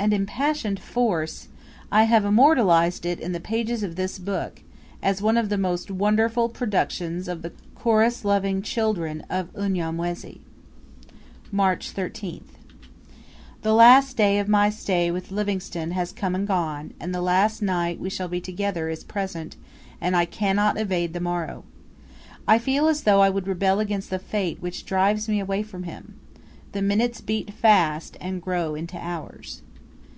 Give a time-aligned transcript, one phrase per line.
[0.00, 1.48] and impassioned force(?),
[1.90, 4.62] I have immortalised it in the pages of this book,
[5.02, 10.40] as one of the most wonderful productions of the chorus loving children of Unyamwezi.
[11.50, 12.42] March 13th.
[13.62, 17.60] The last day of my stay with Livingstone has come and gone, and the last
[17.60, 19.56] night we shall be together is present,
[20.00, 21.64] and I cannot evade the morrow!
[22.46, 25.82] I feel as though I would rebel against the fate which drives me away from
[25.82, 26.14] him.
[26.70, 29.62] The minutes beat fast, and grow into hours.